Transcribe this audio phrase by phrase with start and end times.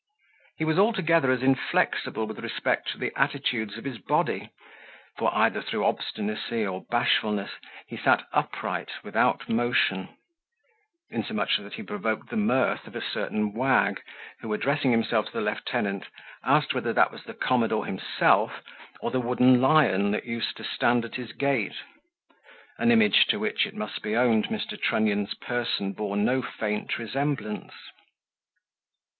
[0.57, 4.49] He was altogether as inflexible with respect to the attitudes of his body;
[5.15, 7.51] for, either through obstinacy or bashfulness,
[7.85, 10.09] he sat upright without motion,
[11.11, 14.01] insomuch that he provoked the mirth of a certain wag,
[14.39, 16.07] who, addressing himself to the lieutenant,
[16.43, 18.63] asked whether that was the commodore himself,
[19.01, 21.75] or the wooden lion that used to stand at his gate?
[22.79, 24.81] an image, to which, it must be owned, Mr.
[24.81, 27.73] Trunnion's person bore no faint resemblance.